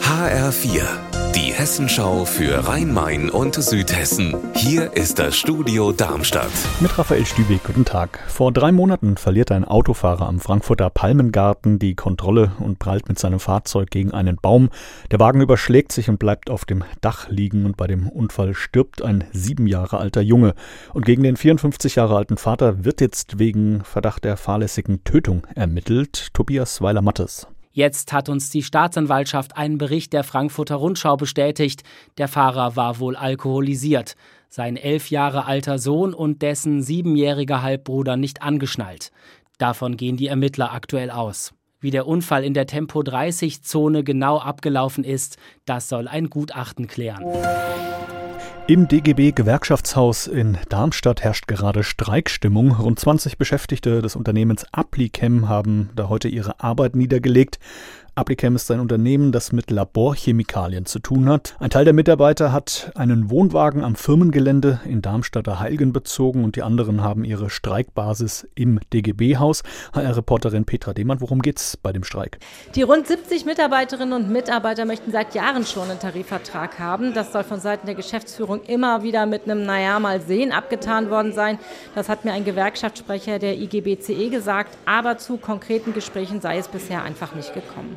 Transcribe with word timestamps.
HR4, 0.00 0.82
die 1.34 1.52
Hessenschau 1.52 2.24
für 2.24 2.68
Rhein-Main 2.68 3.30
und 3.30 3.56
Südhessen. 3.56 4.36
Hier 4.54 4.92
ist 4.92 5.18
das 5.18 5.36
Studio 5.36 5.90
Darmstadt. 5.90 6.52
Mit 6.78 6.96
Raphael 6.96 7.26
Stübeck, 7.26 7.64
guten 7.64 7.84
Tag. 7.84 8.20
Vor 8.28 8.52
drei 8.52 8.70
Monaten 8.70 9.16
verliert 9.16 9.50
ein 9.50 9.64
Autofahrer 9.64 10.28
am 10.28 10.38
Frankfurter 10.38 10.88
Palmengarten 10.88 11.80
die 11.80 11.96
Kontrolle 11.96 12.52
und 12.60 12.78
prallt 12.78 13.08
mit 13.08 13.18
seinem 13.18 13.40
Fahrzeug 13.40 13.90
gegen 13.90 14.12
einen 14.12 14.36
Baum. 14.36 14.70
Der 15.10 15.18
Wagen 15.18 15.40
überschlägt 15.40 15.90
sich 15.90 16.08
und 16.08 16.20
bleibt 16.20 16.48
auf 16.48 16.64
dem 16.64 16.84
Dach 17.00 17.28
liegen 17.28 17.66
und 17.66 17.76
bei 17.76 17.88
dem 17.88 18.08
Unfall 18.08 18.54
stirbt 18.54 19.02
ein 19.02 19.24
sieben 19.32 19.66
Jahre 19.66 19.98
alter 19.98 20.20
Junge. 20.20 20.54
Und 20.92 21.06
gegen 21.06 21.24
den 21.24 21.36
54 21.36 21.96
Jahre 21.96 22.16
alten 22.16 22.36
Vater 22.36 22.84
wird 22.84 23.00
jetzt 23.00 23.40
wegen 23.40 23.82
Verdacht 23.82 24.22
der 24.22 24.36
fahrlässigen 24.36 25.02
Tötung 25.02 25.44
ermittelt. 25.56 26.28
Tobias 26.34 26.80
Weiler-Mattes. 26.80 27.48
Jetzt 27.74 28.12
hat 28.12 28.28
uns 28.28 28.50
die 28.50 28.62
Staatsanwaltschaft 28.62 29.56
einen 29.56 29.78
Bericht 29.78 30.12
der 30.12 30.22
Frankfurter 30.22 30.76
Rundschau 30.76 31.16
bestätigt. 31.16 31.82
Der 32.18 32.28
Fahrer 32.28 32.76
war 32.76 33.00
wohl 33.00 33.16
alkoholisiert. 33.16 34.14
Sein 34.48 34.76
elf 34.76 35.10
Jahre 35.10 35.46
alter 35.46 35.80
Sohn 35.80 36.14
und 36.14 36.40
dessen 36.40 36.84
siebenjähriger 36.84 37.62
Halbbruder 37.62 38.16
nicht 38.16 38.42
angeschnallt. 38.42 39.10
Davon 39.58 39.96
gehen 39.96 40.16
die 40.16 40.28
Ermittler 40.28 40.72
aktuell 40.72 41.10
aus. 41.10 41.52
Wie 41.80 41.90
der 41.90 42.06
Unfall 42.06 42.44
in 42.44 42.54
der 42.54 42.68
Tempo 42.68 43.02
30 43.02 43.64
Zone 43.64 44.04
genau 44.04 44.38
abgelaufen 44.38 45.02
ist, 45.02 45.36
das 45.64 45.88
soll 45.88 46.06
ein 46.06 46.30
Gutachten 46.30 46.86
klären. 46.86 47.24
Im 48.66 48.88
DGB 48.88 49.32
Gewerkschaftshaus 49.32 50.26
in 50.26 50.56
Darmstadt 50.70 51.22
herrscht 51.22 51.46
gerade 51.46 51.82
Streikstimmung. 51.82 52.72
Rund 52.72 52.98
20 52.98 53.36
Beschäftigte 53.36 54.00
des 54.00 54.16
Unternehmens 54.16 54.64
Applichem 54.72 55.50
haben 55.50 55.90
da 55.94 56.08
heute 56.08 56.28
ihre 56.28 56.60
Arbeit 56.60 56.96
niedergelegt. 56.96 57.58
Applichem 58.16 58.54
ist 58.54 58.70
ein 58.70 58.78
Unternehmen, 58.78 59.32
das 59.32 59.50
mit 59.50 59.72
Laborchemikalien 59.72 60.86
zu 60.86 61.00
tun 61.00 61.28
hat. 61.28 61.56
Ein 61.58 61.70
Teil 61.70 61.84
der 61.84 61.94
Mitarbeiter 61.94 62.52
hat 62.52 62.92
einen 62.94 63.28
Wohnwagen 63.28 63.82
am 63.82 63.96
Firmengelände 63.96 64.78
in 64.84 65.02
Darmstadter 65.02 65.58
Heilgen 65.58 65.92
bezogen 65.92 66.44
und 66.44 66.54
die 66.54 66.62
anderen 66.62 67.02
haben 67.02 67.24
ihre 67.24 67.50
Streikbasis 67.50 68.46
im 68.54 68.78
DGB-Haus. 68.92 69.64
HR-Reporterin 69.94 70.64
Petra 70.64 70.92
Demann, 70.92 71.20
worum 71.20 71.42
geht's 71.42 71.76
bei 71.76 71.92
dem 71.92 72.04
Streik? 72.04 72.38
Die 72.76 72.82
rund 72.82 73.08
70 73.08 73.46
Mitarbeiterinnen 73.46 74.12
und 74.12 74.30
Mitarbeiter 74.30 74.84
möchten 74.84 75.10
seit 75.10 75.34
Jahren 75.34 75.66
schon 75.66 75.90
einen 75.90 75.98
Tarifvertrag 75.98 76.78
haben. 76.78 77.14
Das 77.14 77.32
soll 77.32 77.42
von 77.42 77.58
Seiten 77.58 77.86
der 77.86 77.96
Geschäftsführung 77.96 78.62
immer 78.62 79.02
wieder 79.02 79.26
mit 79.26 79.50
einem 79.50 79.66
Naja, 79.66 79.98
mal 79.98 80.20
sehen 80.20 80.52
abgetan 80.52 81.10
worden 81.10 81.32
sein. 81.32 81.58
Das 81.96 82.08
hat 82.08 82.24
mir 82.24 82.32
ein 82.32 82.44
Gewerkschaftssprecher 82.44 83.40
der 83.40 83.58
IGBCE 83.58 84.30
gesagt, 84.30 84.78
aber 84.86 85.18
zu 85.18 85.36
konkreten 85.36 85.92
Gesprächen 85.92 86.40
sei 86.40 86.58
es 86.58 86.68
bisher 86.68 87.02
einfach 87.02 87.34
nicht 87.34 87.52
gekommen 87.52 87.96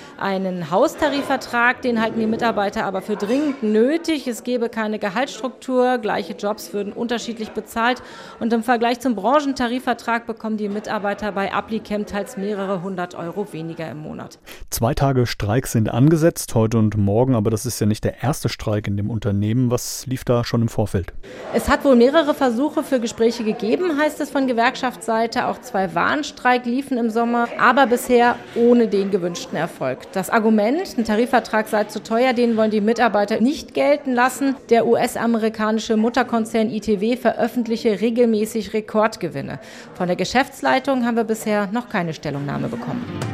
einen 0.21 0.69
Haustarifvertrag, 0.71 1.81
den 1.81 2.01
halten 2.01 2.19
die 2.19 2.27
Mitarbeiter 2.27 2.85
aber 2.85 3.01
für 3.01 3.15
dringend 3.15 3.63
nötig. 3.63 4.27
Es 4.27 4.43
gäbe 4.43 4.69
keine 4.69 4.99
Gehaltsstruktur, 4.99 5.97
gleiche 5.97 6.33
Jobs 6.33 6.73
würden 6.73 6.93
unterschiedlich 6.93 7.51
bezahlt 7.51 8.01
und 8.39 8.53
im 8.53 8.63
Vergleich 8.63 8.99
zum 8.99 9.15
Branchentarifvertrag 9.15 10.27
bekommen 10.27 10.57
die 10.57 10.69
Mitarbeiter 10.69 11.31
bei 11.31 11.51
Applicam 11.51 12.05
teils 12.05 12.37
mehrere 12.37 12.81
hundert 12.81 13.15
Euro 13.15 13.51
weniger 13.51 13.89
im 13.89 13.97
Monat. 13.97 14.39
Zwei 14.69 14.93
Tage 14.93 15.25
Streik 15.25 15.67
sind 15.67 15.89
angesetzt, 15.89 16.53
heute 16.55 16.77
und 16.77 16.97
morgen, 16.97 17.35
aber 17.35 17.49
das 17.49 17.65
ist 17.65 17.79
ja 17.79 17.87
nicht 17.87 18.03
der 18.03 18.21
erste 18.21 18.49
Streik 18.49 18.87
in 18.87 18.97
dem 18.97 19.09
Unternehmen. 19.09 19.71
Was 19.71 20.05
lief 20.05 20.23
da 20.23 20.43
schon 20.43 20.61
im 20.61 20.69
Vorfeld? 20.69 21.13
Es 21.53 21.67
hat 21.67 21.83
wohl 21.83 21.95
mehrere 21.95 22.33
Versuche 22.33 22.83
für 22.83 22.99
Gespräche 22.99 23.43
gegeben, 23.43 23.97
heißt 23.99 24.21
es 24.21 24.29
von 24.29 24.47
Gewerkschaftsseite. 24.47 25.47
Auch 25.47 25.59
zwei 25.59 25.95
Warnstreik 25.95 26.65
liefen 26.65 26.97
im 26.97 27.09
Sommer, 27.09 27.47
aber 27.59 27.87
bisher 27.87 28.35
ohne 28.55 28.87
den 28.87 29.11
gewünschten 29.11 29.57
Erfolg. 29.57 30.10
Das 30.13 30.29
Argument, 30.29 30.97
ein 30.97 31.05
Tarifvertrag 31.05 31.69
sei 31.69 31.85
zu 31.85 32.03
teuer, 32.03 32.33
den 32.33 32.57
wollen 32.57 32.69
die 32.69 32.81
Mitarbeiter 32.81 33.39
nicht 33.39 33.73
gelten 33.73 34.13
lassen. 34.13 34.57
Der 34.69 34.85
US-amerikanische 34.85 35.95
Mutterkonzern 35.95 36.69
ITW 36.69 37.15
veröffentliche 37.15 38.01
regelmäßig 38.01 38.73
Rekordgewinne. 38.73 39.59
Von 39.93 40.07
der 40.07 40.17
Geschäftsleitung 40.17 41.05
haben 41.05 41.15
wir 41.15 41.23
bisher 41.23 41.69
noch 41.71 41.87
keine 41.87 42.13
Stellungnahme 42.13 42.67
bekommen. 42.67 43.30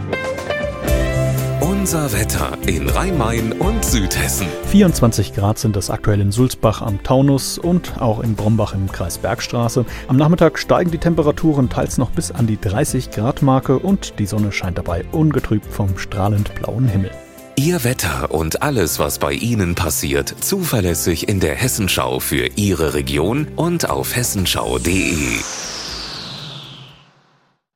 Unser 1.87 2.11
Wetter 2.11 2.57
in 2.67 2.89
Rhein-Main 2.89 3.53
und 3.53 3.85
Südhessen. 3.85 4.47
24 4.71 5.33
Grad 5.33 5.57
sind 5.57 5.73
das 5.77 5.89
aktuell 5.89 6.19
in 6.19 6.33
Sulzbach 6.33 6.81
am 6.81 7.01
Taunus 7.01 7.57
und 7.57 8.01
auch 8.01 8.19
in 8.19 8.35
Brombach 8.35 8.73
im 8.73 8.91
Kreis 8.91 9.19
Bergstraße. 9.19 9.85
Am 10.09 10.17
Nachmittag 10.17 10.59
steigen 10.59 10.91
die 10.91 10.97
Temperaturen 10.97 11.69
teils 11.69 11.97
noch 11.97 12.09
bis 12.09 12.29
an 12.29 12.45
die 12.45 12.59
30 12.59 13.11
Grad 13.11 13.41
Marke 13.41 13.79
und 13.79 14.19
die 14.19 14.25
Sonne 14.25 14.51
scheint 14.51 14.77
dabei 14.77 15.05
ungetrübt 15.13 15.71
vom 15.71 15.97
strahlend 15.97 16.53
blauen 16.55 16.89
Himmel. 16.89 17.11
Ihr 17.55 17.81
Wetter 17.85 18.31
und 18.31 18.61
alles, 18.61 18.99
was 18.99 19.17
bei 19.17 19.31
Ihnen 19.31 19.73
passiert, 19.73 20.35
zuverlässig 20.41 21.29
in 21.29 21.39
der 21.39 21.55
Hessenschau 21.55 22.19
für 22.19 22.49
Ihre 22.57 22.95
Region 22.95 23.47
und 23.55 23.89
auf 23.89 24.13
hessenschau.de. 24.13 25.37